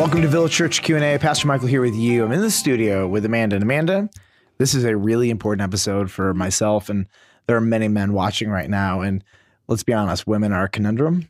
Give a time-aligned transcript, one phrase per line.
[0.00, 1.18] Welcome to Village Church Q&A.
[1.18, 2.24] Pastor Michael here with you.
[2.24, 3.56] I'm in the studio with Amanda.
[3.56, 4.08] And Amanda,
[4.56, 7.06] this is a really important episode for myself and
[7.46, 9.22] there are many men watching right now and
[9.68, 11.28] let's be honest, women are a conundrum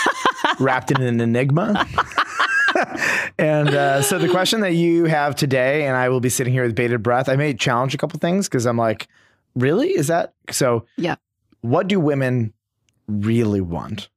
[0.58, 1.86] wrapped in an enigma.
[3.38, 6.62] and uh, so the question that you have today, and I will be sitting here
[6.62, 7.28] with bated breath.
[7.28, 9.08] I may challenge a couple things because I'm like,
[9.54, 9.90] really?
[9.90, 10.86] Is that so?
[10.96, 11.16] Yeah.
[11.60, 12.54] What do women
[13.08, 14.08] really want?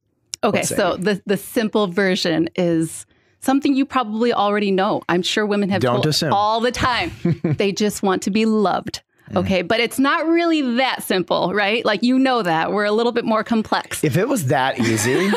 [0.42, 3.04] Okay, so the the simple version is
[3.40, 5.02] something you probably already know.
[5.08, 6.32] I'm sure women have Don't told assume.
[6.32, 7.12] all the time.
[7.44, 9.02] they just want to be loved.
[9.36, 11.84] Okay, but it's not really that simple, right?
[11.84, 12.72] Like you know that.
[12.72, 14.02] We're a little bit more complex.
[14.02, 15.30] If it was that easy,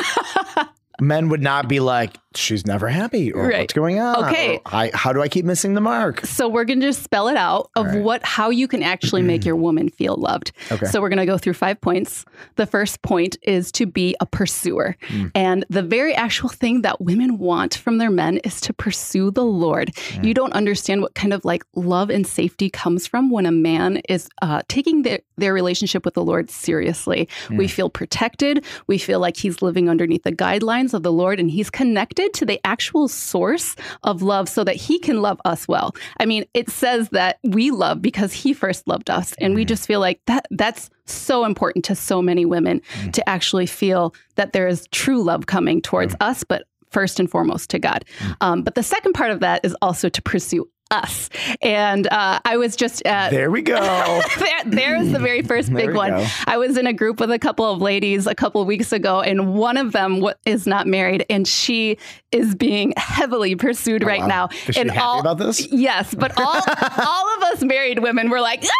[1.00, 3.60] men would not be like, she's never happy or Right.
[3.60, 4.24] what's going on?
[4.24, 4.60] Okay.
[4.66, 6.24] I, how do I keep missing the mark?
[6.26, 8.02] So we're going to just spell it out of right.
[8.02, 10.52] what how you can actually make your woman feel loved.
[10.70, 10.86] Okay.
[10.86, 12.24] So we're going to go through five points.
[12.56, 14.96] The first point is to be a pursuer.
[15.08, 15.26] Hmm.
[15.34, 19.44] And the very actual thing that women want from their men is to pursue the
[19.44, 19.92] Lord.
[20.14, 20.24] Hmm.
[20.24, 23.98] You don't understand what kind of like love and safety comes from when a man
[24.08, 27.28] is uh, taking their, their relationship with the Lord seriously.
[27.48, 27.56] Hmm.
[27.56, 28.64] We feel protected.
[28.86, 32.46] We feel like he's living underneath the guidelines of the Lord and he's connected to
[32.46, 35.94] the actual source of love so that he can love us well.
[36.18, 39.34] I mean, it says that we love because he first loved us.
[39.38, 39.68] And we mm-hmm.
[39.68, 43.12] just feel like that that's so important to so many women mm.
[43.12, 47.70] to actually feel that there is true love coming towards us, but first and foremost
[47.70, 48.04] to God.
[48.18, 48.36] Mm.
[48.40, 51.30] Um, but the second part of that is also to pursue us.
[51.62, 53.74] And uh, I was just at There we go.
[54.38, 56.10] there, there's the very first big one.
[56.10, 56.26] go.
[56.46, 59.20] I was in a group with a couple of ladies a couple of weeks ago,
[59.20, 61.98] and one of them wa- is not married, and she
[62.32, 64.26] is being heavily pursued right wow.
[64.26, 64.48] now.
[64.66, 65.66] Is she and happy about this?
[65.72, 66.60] Yes, but all
[66.98, 68.62] all of us married women were like.
[68.64, 68.70] "Ah!"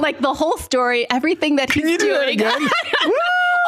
[0.00, 2.06] Like the whole story, everything that Can he's you do?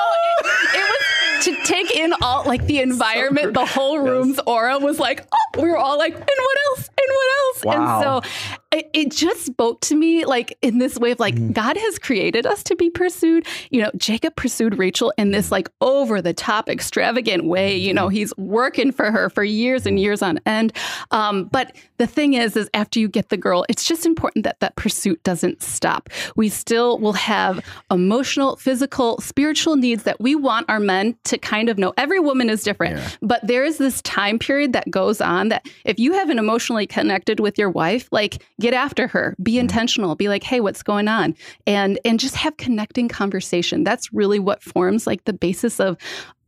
[0.00, 4.78] Oh, it, it was to take in all like the environment, the whole room's aura
[4.78, 6.88] was like, oh, we were all like, and what else?
[6.88, 7.64] And what else?
[7.64, 7.96] Wow.
[7.96, 11.52] And so it, it just spoke to me like in this way of like Mm.
[11.52, 13.46] God has created us to be pursued.
[13.70, 17.76] You know, Jacob pursued Rachel in this like over the top, extravagant way.
[17.76, 20.72] You know, he's working for her for years and years on end.
[21.10, 24.60] Um, but the thing is, is after you get the girl, it's just important that
[24.60, 26.08] that pursuit doesn't stop.
[26.36, 31.68] We still will have emotional, physical, spiritual needs that we want our men to kind
[31.68, 31.92] of know.
[31.96, 35.98] Every woman is different, but there is this time period that goes on that if
[35.98, 39.60] you haven't emotionally connected with your wife, like get after her, be mm-hmm.
[39.60, 41.34] intentional, be like, hey, what's going on?
[41.66, 43.84] And and just have connecting conversation.
[43.84, 45.96] That's really what forms like the basis of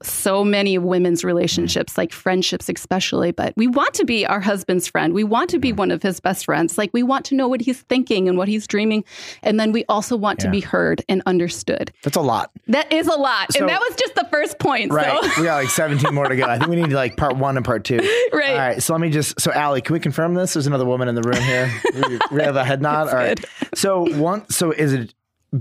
[0.03, 3.33] so many women's relationships, like friendships, especially.
[3.33, 5.13] But we want to be our husband's friend.
[5.13, 6.79] We want to be one of his best friends.
[6.79, 9.05] Like we want to know what he's thinking and what he's dreaming.
[9.43, 11.93] And then we also want to be heard and understood.
[12.03, 12.51] That's a lot.
[12.69, 13.53] That is a lot.
[13.53, 14.93] So- and that was just the first point.
[14.93, 15.23] Right.
[15.35, 16.45] So we got like 17 more to go.
[16.45, 17.99] I think we need to like part one and part two.
[18.33, 18.51] Right.
[18.53, 18.83] All right.
[18.83, 20.55] So let me just, so Allie, can we confirm this?
[20.55, 21.71] There's another woman in the room here.
[21.95, 23.09] we, we have a head nod.
[23.09, 23.43] All right.
[23.75, 25.15] So one, so is it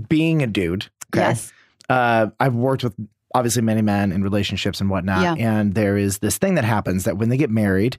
[0.08, 0.86] being a dude?
[1.14, 1.52] Yes.
[1.88, 2.94] Uh, I've worked with
[3.34, 5.22] obviously many men in relationships and whatnot.
[5.38, 5.58] Yeah.
[5.58, 7.96] And there is this thing that happens that when they get married,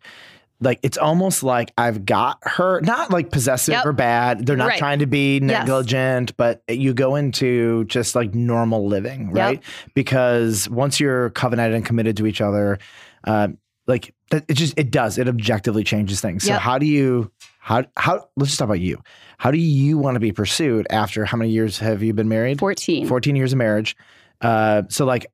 [0.60, 3.86] like it's almost like I've got her, not like possessive Yep.
[3.86, 4.46] or bad.
[4.46, 4.78] They're not Right.
[4.78, 5.42] trying to be Yes.
[5.42, 9.36] negligent, but you go into just like normal living, Yep.
[9.36, 9.64] right?
[9.96, 12.78] Because once you're covenanted and committed to each other,
[13.24, 16.44] um, like that, it just it does it objectively changes things.
[16.44, 16.62] So Yep.
[16.62, 19.02] how do you how how let's just talk about you.
[19.40, 22.60] How do you want to be pursued after how many years have you been married?
[22.60, 23.08] 14.
[23.08, 23.96] 14 years of marriage.
[24.42, 25.28] Uh, so like,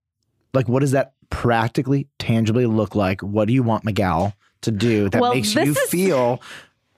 [0.53, 3.22] like what does that practically, tangibly look like?
[3.22, 6.41] What do you want Miguel to do that Well, makes you is- feel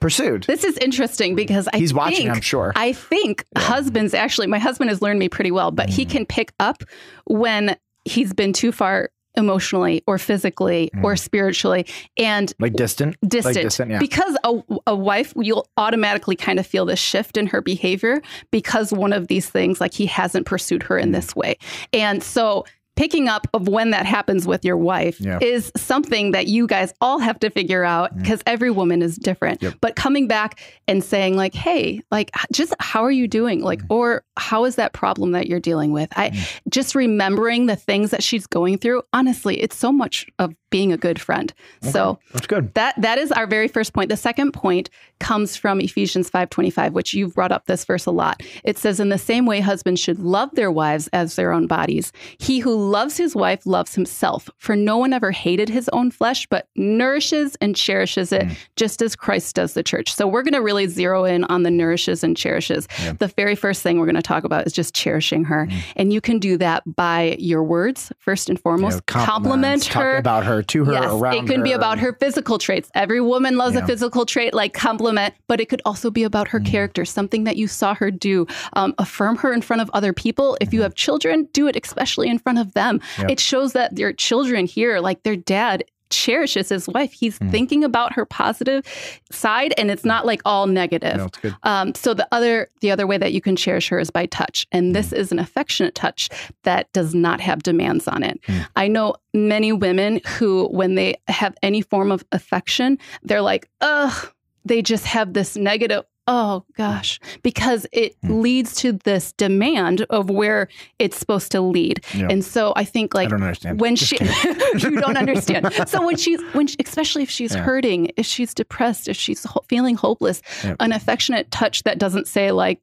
[0.00, 0.44] pursued?
[0.44, 2.72] This is interesting because I He's watching, I'm sure.
[2.76, 5.92] I think husbands actually, my husband has learned me pretty well, but Mm.
[5.92, 6.82] he can pick up
[7.26, 11.86] when he's been too far emotionally or physically or spiritually
[12.16, 13.56] and like distant, distant, Mm.
[13.56, 13.98] like distant, yeah.
[13.98, 18.20] because a, a wife you'll automatically kind of feel this shift in her behavior
[18.50, 21.02] because one of these things like he hasn't pursued her Mm.
[21.02, 21.56] in this way
[21.92, 22.64] and so
[23.00, 25.38] picking up of when that happens with your wife Yeah.
[25.40, 29.62] is something that you guys all have to figure out because every woman is different
[29.62, 29.74] Yep.
[29.80, 33.92] but coming back and saying like hey like just how are you doing like Mm-hmm.
[33.94, 36.26] or how is that problem that you're dealing with i
[36.68, 40.96] just remembering the things that she's going through honestly it's so much of being a
[40.98, 42.74] good friend so That's good.
[42.74, 44.08] that that is our very first point.
[44.08, 44.88] The second point
[45.18, 48.40] comes from Ephesians 5:25, which you've brought up this verse a lot.
[48.62, 52.12] It says in the same way husbands should love their wives as their own bodies.
[52.38, 54.50] He who loves his wife loves himself.
[54.58, 58.46] For no one ever hated his own flesh, but nourishes and cherishes it,
[58.76, 60.12] just as Christ does the church.
[60.12, 62.88] So we're going to really zero in on the nourishes and cherishes.
[63.18, 65.68] The very first thing we're going to talk about is just cherishing her.
[65.96, 68.96] And you can do that by your words, first and You foremost.
[68.96, 70.16] know, Compliment her.
[70.16, 72.90] about her to her Yes, around it could be about her physical traits.
[72.94, 73.84] Every woman loves Yeah.
[73.84, 76.66] a physical trait like compliment, but it could also be about her Mm.
[76.66, 78.46] character, something that you saw her do.
[78.74, 80.56] Um, affirm her in front of other people.
[80.60, 82.79] If you have children, do it especially in front of them.
[82.80, 83.22] Mm-hmm.
[83.22, 83.30] Yep.
[83.30, 87.12] It shows that their children here, like their dad, cherishes his wife.
[87.12, 87.50] He's Mm.
[87.52, 88.84] thinking about her positive
[89.30, 91.30] side, and it's not like all negative.
[91.44, 91.50] No.
[91.62, 94.66] Um, so the other the other way that you can cherish her is by touch,
[94.72, 96.28] and this is an affectionate touch
[96.64, 98.40] that does not have demands on it.
[98.74, 104.32] I know many women who, when they have any form of affection, they're like, ugh,
[104.64, 106.02] they just have this negative.
[106.32, 110.68] Oh gosh, because it leads to this demand of where
[111.00, 112.28] it's supposed to lead, Yeah.
[112.30, 113.80] and so I think like I don't understand.
[113.80, 114.18] when Just she
[114.88, 117.62] you don't understand so when she's when she, especially if she's Yeah.
[117.62, 120.76] hurting if she's depressed if she's ho- feeling hopeless Yep.
[120.78, 122.80] an affectionate touch that doesn't say like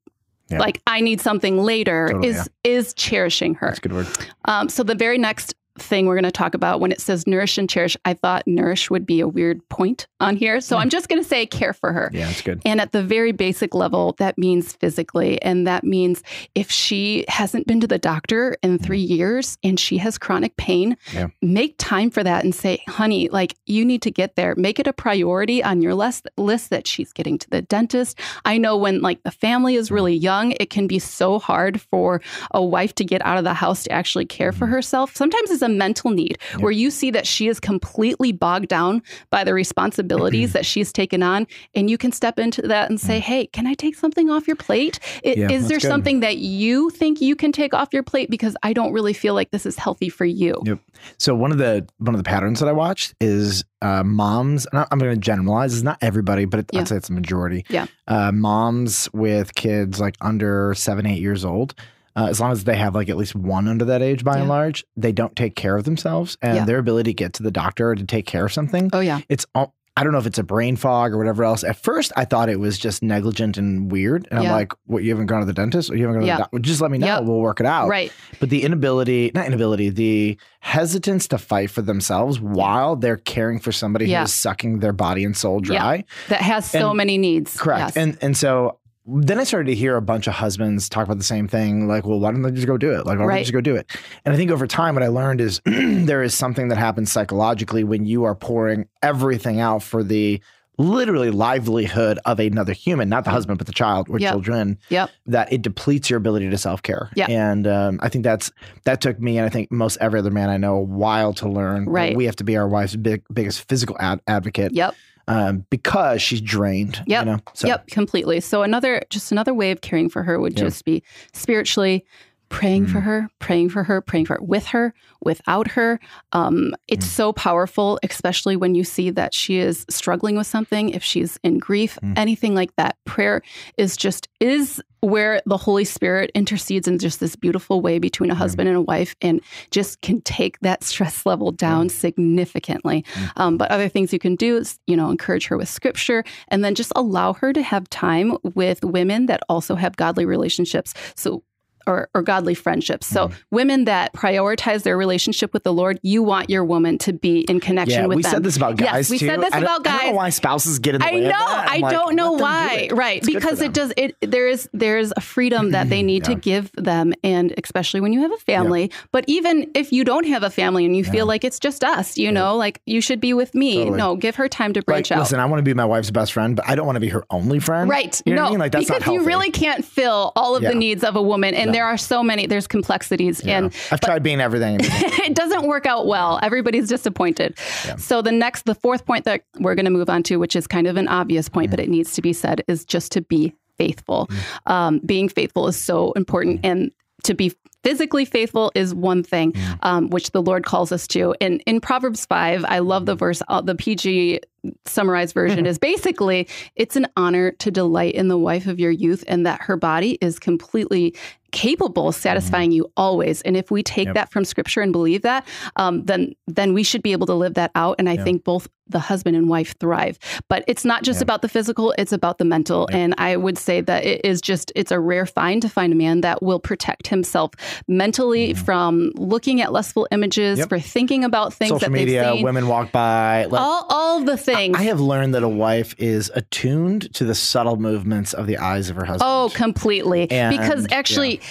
[0.49, 0.59] Yeah.
[0.59, 4.07] like i need something later Totally, is is cherishing her That's a good word.
[4.45, 7.57] um, so the very next thing we're going to talk about when it says nourish
[7.57, 11.09] and cherish i thought nourish would be a weird point on here so i'm just
[11.09, 12.61] going to say care for her Yeah, it's good.
[12.65, 15.41] and at the very basic level, that means physically.
[15.41, 16.23] And that means
[16.55, 18.83] if she hasn't been to the doctor in mm-hmm.
[18.83, 21.27] three years and she has chronic pain, Yeah.
[21.41, 24.55] make time for that and say, honey, like you need to get there.
[24.57, 28.19] Make it a priority on your list, list that she's getting to the dentist.
[28.45, 30.23] I know when like the family is really mm-hmm.
[30.23, 32.21] young, it can be so hard for
[32.51, 34.73] a wife to get out of the house to actually care for mm-hmm.
[34.73, 35.15] herself.
[35.15, 39.43] Sometimes it's a mental need where you see that she is completely bogged down by
[39.43, 43.45] the responsibilities that she's taken on and you can step into that and say hey
[43.47, 45.87] can i take something off your plate I- Yeah, is there good.
[45.87, 49.33] something that you think you can take off your plate because i don't really feel
[49.33, 50.79] like this is healthy for you Yep.
[51.17, 54.65] So one of the one of the patterns that I watched is uh, moms.
[54.73, 55.75] I'm going to generalize.
[55.75, 56.79] It's not everybody, but it, Yeah.
[56.81, 57.65] I'd say it's a majority.
[57.69, 57.85] Yeah.
[58.07, 61.75] Uh, moms with kids like under seven, eight years old.
[62.17, 64.49] Uh, as long as they have like at least one under that age, by and
[64.49, 66.65] large, they don't take care of themselves, and Yeah.
[66.65, 69.19] their ability to get to the doctor or to take care of something oh yeah
[69.29, 69.73] it's all.
[69.95, 71.63] I don't know if it's a brain fog or whatever else.
[71.63, 74.49] At first, I thought it was just negligent and weird, and Yeah.
[74.49, 75.01] I'm like, "What?
[75.03, 76.33] You haven't gone to the dentist, or you haven't gone Yeah.
[76.35, 76.59] to the doctor?
[76.59, 77.07] Just let me know.
[77.07, 77.23] Yep.
[77.23, 81.81] We'll work it out." right But the inability, not inability, the hesitance to fight for
[81.81, 84.19] themselves while they're caring for somebody Yeah.
[84.19, 86.03] who is sucking their body and soul dry.
[86.29, 87.79] that has so And- many needs Correct.
[87.95, 87.97] Yes.
[87.97, 91.23] And and so then I started to hear a bunch of husbands talk about the
[91.23, 93.05] same thing, like, well, why don't they just go do it?
[93.05, 93.89] Like, why don't they just go do it?
[94.25, 97.83] And I think over time, what I learned is there is something that happens psychologically
[97.85, 100.41] when you are pouring everything out for the
[100.79, 104.31] literally livelihood of another human, not the husband, but the child or Yep.
[104.31, 107.09] children, yep that it depletes your ability to self care.
[107.15, 107.25] Yeah.
[107.29, 108.51] And um, I think that's
[108.83, 111.49] that took me and I think most every other man I know a while to
[111.49, 111.85] learn.
[111.85, 112.15] Right.
[112.15, 114.93] We have to be our wife's big, biggest physical ad- advocate yep
[115.27, 117.03] um, because she's drained.
[117.05, 117.25] Yep.
[117.25, 117.39] You know?
[117.53, 118.39] So, Yep, completely.
[118.39, 121.03] So another just another way of caring for her would just be
[121.33, 122.05] spiritually
[122.49, 122.91] praying Mm.
[122.91, 125.99] for her, praying for her, praying for her with her, without her.
[126.31, 127.09] Um, it's Mm.
[127.09, 131.57] so powerful, especially when you see that she is struggling with something, if she's in
[131.59, 132.17] grief, Mm.
[132.17, 132.95] anything like that.
[133.05, 133.41] Prayer
[133.77, 138.35] is just is where the Holy Spirit intercedes in just this beautiful way between a
[138.35, 143.05] husband and a wife and just can take that stress level down significantly.
[143.35, 146.63] Um, but other things you can do is, you know, encourage her with scripture and
[146.63, 150.93] then just allow her to have time with women that also have godly relationships.
[151.15, 151.43] So
[151.87, 153.07] or, or godly friendships.
[153.07, 157.41] So women that prioritize their relationship with the Lord, you want your woman to be
[157.41, 158.03] in connection with.
[158.03, 158.31] Yeah, with we them.
[158.31, 159.27] said this about guys Yes, we too.
[159.27, 161.21] said this I don't- about I don't know why spouses get in the I way
[161.21, 161.27] know.
[161.27, 161.67] of that.
[161.69, 162.73] I'm I like, don't know do why.
[162.73, 162.91] it.
[162.91, 163.17] Right.
[163.17, 166.71] It's Because it does it there is there's a freedom that they need to give
[166.73, 168.91] them and especially when you have a family.
[169.11, 172.17] But even if you don't have a family and you feel like it's just us,
[172.17, 173.77] you know, like you should be with me.
[173.77, 173.97] Totally.
[173.97, 175.19] No, give her time to Like, branch out.
[175.19, 177.09] listen, I want to be my wife's best friend, but I don't want to be
[177.09, 177.89] her only friend.
[177.89, 178.21] Right.
[178.25, 178.59] You know no, what I mean?
[178.59, 180.69] Like that's because you really can't fill all of Yeah.
[180.69, 181.53] the needs of a woman.
[181.53, 181.76] And No.
[181.77, 183.43] There are so many, there's complexities.
[183.43, 183.59] Yeah.
[183.59, 184.79] And I've tried being everything.
[184.81, 186.39] it doesn't work out well.
[186.41, 187.55] Everybody's disappointed.
[187.97, 190.65] So the next, the fourth point that we're going to move on to, which is
[190.65, 193.53] kind of an obvious point, but it needs to be said, is just to be
[193.77, 194.27] faithful.
[194.65, 196.91] Um, being faithful is so important, and
[197.23, 197.53] to be
[197.83, 199.53] physically faithful is one thing,
[199.83, 201.35] um, which the Lord calls us to.
[201.39, 204.39] And in Proverbs five, I love the verse, uh, the PG
[204.85, 209.23] summarized version is basically it's an honor to delight in the wife of your youth
[209.27, 211.15] and that her body is completely
[211.53, 214.15] capable of satisfying you always and if we take Yep.
[214.15, 215.47] that from scripture and believe that
[215.77, 218.23] um, then then we should be able to live that out and i Yeah.
[218.25, 221.23] think both the husband and wife thrive but it's not just Yeah.
[221.23, 222.99] about the physical it's about the mental Yep.
[222.99, 225.95] and i would say that it is just it's a rare find to find a
[225.95, 227.51] man that will protect himself
[227.87, 230.59] mentally from looking at lustful images Mm-hmm.
[230.59, 230.69] Yep.
[230.69, 233.45] for thinking about things Social that media, women walk by.
[233.45, 237.35] Like, all all the things I have learned that a wife is attuned to the
[237.35, 239.29] subtle movements of the eyes of her husband.
[239.29, 240.29] Oh, completely.
[240.31, 241.41] And, because actually,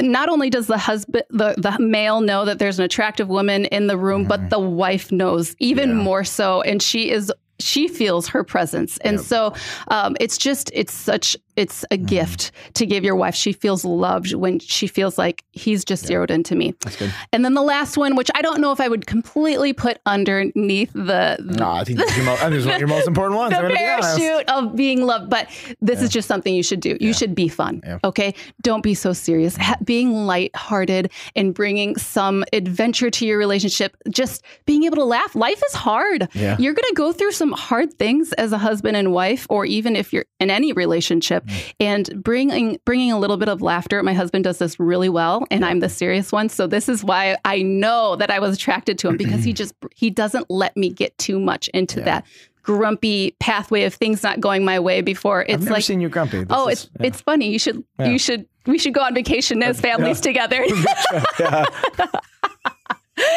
[0.00, 3.86] not only does the husband, the, the male know that there's an attractive woman in
[3.88, 5.98] the room, but the wife knows even Mm-hmm.
[5.98, 6.04] Yeah.
[6.04, 6.62] more so.
[6.62, 8.98] And she is, she feels her presence.
[8.98, 9.24] And Yep.
[9.26, 9.54] so
[9.88, 11.94] um, it's just, it's such, it's Mm-hmm.
[12.04, 13.34] a gift to give your wife.
[13.34, 16.74] She feels loved when she feels like he's just zeroed into me.
[16.80, 17.12] That's good.
[17.32, 20.92] And then the last one, which I don't know if I would completely put underneath
[20.92, 23.08] the, No, I think these are, mo- I think these are one of your most
[23.08, 23.54] important ones.
[23.60, 25.28] the be parachute of being loved.
[25.30, 25.48] But
[25.80, 26.96] this is just something you should do.
[27.00, 27.80] You should be fun.
[27.84, 27.98] Yeah.
[28.04, 28.34] Okay.
[28.62, 29.56] Don't be so serious.
[29.56, 35.34] Ha- being lighthearted and bringing some adventure to your relationship, just being able to laugh.
[35.34, 36.28] Life is hard.
[36.34, 36.56] Yeah.
[36.58, 39.96] You're going to go through some hard things as a husband and wife, or even
[39.96, 41.41] if you're in any relationship.
[41.46, 41.74] Mm.
[41.80, 44.02] And bringing bringing a little bit of laughter.
[44.02, 46.48] My husband does this really well, and I'm the serious one.
[46.48, 49.74] So this is why I know that I was attracted to him because he just
[49.94, 52.04] he doesn't let me get too much into Yeah.
[52.06, 52.26] that
[52.62, 56.08] grumpy pathway of things not going my way before it's I've never like seen you
[56.08, 56.38] grumpy.
[56.38, 58.06] This oh is- it's it's funny you should Yeah.
[58.10, 60.64] you should we should go on vacation as families together
[61.40, 61.64] yeah.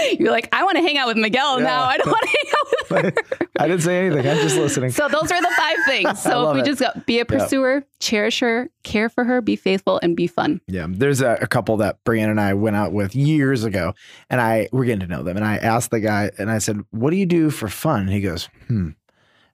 [0.20, 1.66] you're like i want to hang out with miguel Yeah.
[1.66, 2.68] now i don't want to hang out
[3.14, 4.28] with her I didn't say anything.
[4.28, 4.92] I'm just listening.
[4.92, 6.66] so those are the five things so if we it.
[6.66, 10.60] just go be a pursuer cherish her care for her be faithful and be fun
[10.68, 13.94] Yeah, there's a, a couple that Brianna and I went out with years ago,
[14.30, 15.38] and I we're getting to know them.
[15.38, 18.10] And I asked the guy, and I said, "What do you do for fun?" And
[18.10, 18.90] he goes, "Hmm."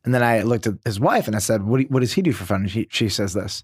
[0.04, 2.22] And then I looked at his wife, and I said, "What do, what does he
[2.24, 3.64] do for fun?" And she she says this,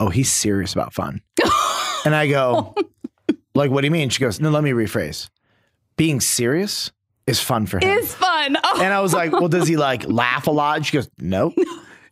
[0.00, 1.20] "Oh, he's serious about fun."
[2.06, 2.74] and I go,
[3.54, 5.28] "Like, what do you mean?" She goes, "No, let me rephrase.
[5.96, 6.92] Being serious
[7.26, 10.04] is fun for him." It's fun oh and I was like, "Well, does he like
[10.08, 11.54] laugh a lot?" And she goes, "Nope."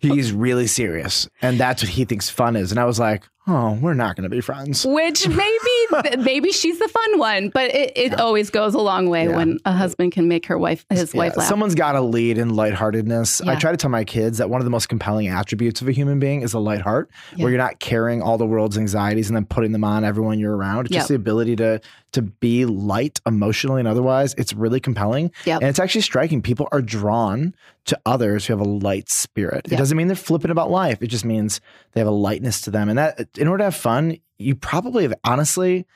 [0.01, 2.71] He's really serious, and that's what he thinks fun is.
[2.71, 5.74] And I was like, "Oh, we're not going to be friends." which maybe
[6.19, 9.37] maybe she's the fun one but it, it always goes a long way Yeah.
[9.37, 12.51] when a husband can make her wife his wife laugh Someone's got to lead in
[12.51, 13.41] lightheartedness.
[13.43, 15.93] I try to tell my kids that one of the most compelling attributes of a
[15.93, 17.45] human being is a light heart, Yeah.
[17.45, 20.57] where you're not carrying all the world's anxieties and then putting them on everyone you're
[20.57, 20.87] around.
[20.87, 21.81] It's just the ability to
[22.13, 24.35] to be light emotionally and otherwise.
[24.39, 25.33] It's really compelling.
[25.47, 25.63] Yep.
[25.63, 26.43] And it's actually striking.
[26.43, 27.55] People are drawn
[27.87, 29.67] to others who have a light spirit.
[29.71, 31.03] It doesn't mean they're flippant about life.
[31.03, 31.61] It just means
[31.93, 32.89] they have a lightness to them.
[32.89, 35.87] And that in order to have fun, you probably have honestly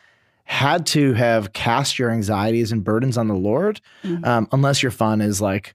[0.44, 4.26] had to have cast your anxieties and burdens on the Lord, Mhm.
[4.26, 5.74] um, unless your fun is like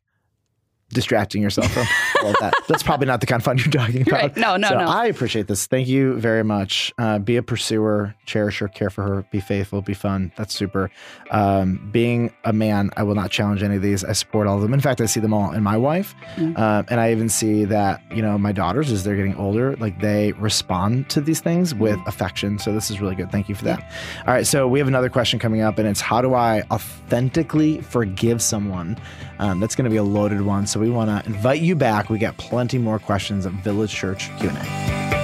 [0.93, 1.85] distracting yourself from
[2.23, 2.53] all of that.
[2.67, 4.11] That's probably not the kind of fun you're talking about.
[4.21, 4.37] Right.
[4.37, 4.85] No, no, so no.
[4.85, 5.65] I appreciate this.
[5.67, 6.93] Thank you very much.
[6.97, 10.31] Uh, be a pursuer, cherish her, care for her, be faithful, be fun.
[10.37, 10.89] That's super.
[11.31, 14.03] Um, being a man, I will not challenge any of these.
[14.03, 14.73] I support all of them.
[14.73, 16.15] In fact, I see them all in my wife.
[16.35, 16.57] Mm.
[16.57, 19.99] Um, and I even see that, you know, my daughters, as they're getting older, like
[19.99, 22.07] they respond to these things with Mm.
[22.07, 22.59] affection.
[22.59, 23.31] So this is really good.
[23.31, 23.91] Thank you for that.
[24.27, 24.45] All right.
[24.47, 28.97] So we have another question coming up, and it's how do I authentically forgive someone?
[29.39, 30.67] Um, that's going to be a loaded one.
[30.67, 32.09] So we want to invite you back.
[32.09, 35.22] We got plenty more questions at Village Church Q&A.